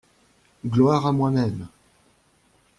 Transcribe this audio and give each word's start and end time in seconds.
Gloire 0.65 1.05
à 1.05 1.11
moi-même! 1.11 1.67